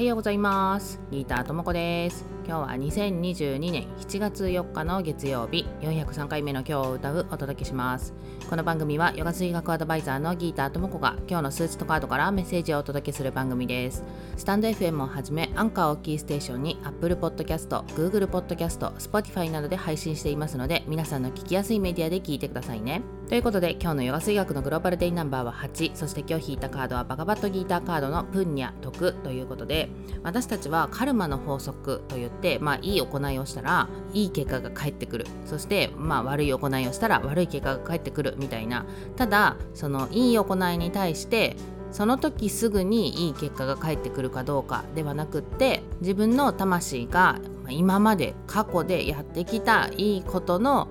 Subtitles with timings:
[0.00, 0.98] はようございます。
[1.10, 2.39] ギーターともこです。
[2.50, 5.66] 今日は2022年7月4日の月曜日。
[5.82, 8.12] 403回目の今日を歌うお届けします
[8.48, 14.02] この番組はヨガ水学アドバイザーのギーターともこが今日の数値とカードからメッセージをお届けする番組です。
[14.36, 23.02] スタンド FM をはじめアンカーをキーステーションに Apple Podcast、Google Podcast、Spotify などで配信していますので皆さんの聞きやすいメディアで聞いてくださいね。
[23.28, 29.88] ということで今日のヨガ水学のグローバルデイナンバーは8そして今日引いたカードはバカバットギーターカードのプンニャ徳ということで
[30.24, 35.26] 私たちはカルマの法則といって、まあ、いい行いをしたらいい結果が返ってくる。
[35.46, 38.86] そして、まあ、悪い行いをしたら悪い結果が返ってくるみたいな。
[39.16, 41.56] ただそのいい行いに対して
[41.92, 50.88] その時すぐにいい結果が返ってくるかどうかではなくって自分の魂が今まで過去でやってきたいいことの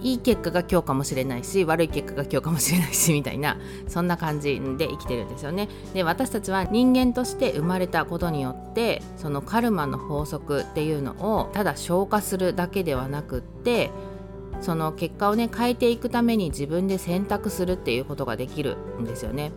[0.00, 3.58] いい結果が今日かもしれないし悪い結果が今日かもしれないしみたいな
[3.88, 5.68] そんな感じで生きてるんですよね。
[5.94, 13.90] で私たちは人間として生まれたことによってそのカルマの法則っていうのをただ消化するだけではなくって
[14.60, 19.52] その結果をね変えていくために自分で選択するっていうことができるんですよね。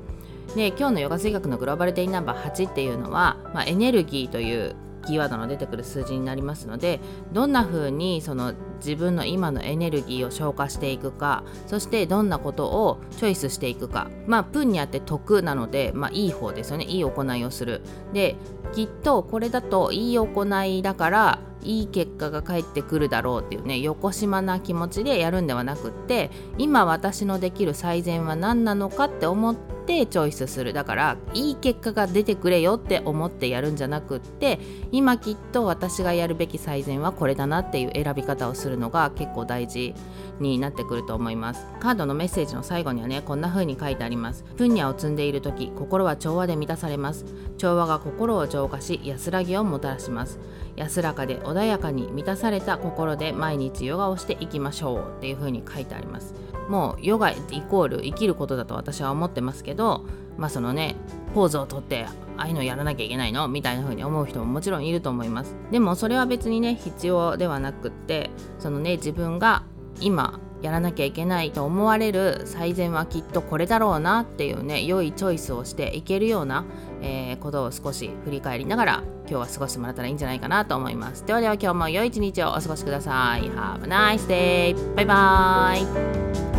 [0.55, 6.99] で今日のヨガ水学のグローバルデイナンバー8っていうのは、まあ、エネルギーというキーワードの出てくる数字になりますので
[7.31, 14.09] どんな風にその自分の今のエネルギーを消化していくかそしてどんなことをチョイスしていくか。
[14.27, 16.85] まあプンにあって得なのでまあいい方ですよね。
[16.85, 17.81] いい行いをする。
[18.13, 18.35] で
[18.73, 30.73] きっとこれだといい行いだからいい結果が返ってくるだろうっていうね横島な気持ちでやるんではなくって今私のできる最善は何なのかって思ってチョイスする。
[30.73, 34.59] だからいい結果が出てくれよって思ってやるんじゃなくって
[34.91, 39.93] 今きっと私がやるべき最善はこれだなっていう選び方をするのが結構大事
[40.39, 41.65] になってくると思います。
[41.79, 44.43] カードのメッセージの最後にはねこんな風に書いてあります。
[44.57, 47.25] プンニャを積んでいる時心は調和で満たされます。
[47.57, 50.39] 調和が心を浄化し安らぎをもたらします。
[50.75, 56.33] 安らかで穏やかに満たされた心で毎日ヨガをしていきましょうっていう風に書いてあります。
[56.71, 57.35] もうヨガイ
[57.69, 60.05] コール生きることだと私は思ってますけど
[60.37, 60.95] まあそのね
[61.35, 62.05] ポーズをとって
[62.37, 63.49] ああいうのやらなきゃいけないの？
[63.49, 65.53] みたいな風に思う人ももちろんいると思います。
[65.69, 69.63] でもそれは別にね必要ではなくってそのね自分が
[69.99, 76.63] 今やらなきゃいけないと思われる最善はきっとこれだろうなっていうね良いチョイスをしていけるような、
[77.01, 81.25] えー、ことを少し振り返りながら今日は過ごしてもらったらいいんじゃないかなと思います。
[81.25, 83.43] ではでは今日も良い一日をお過ごしください。
[83.49, 84.95] Have a nice day!
[84.95, 86.50] バイバーイ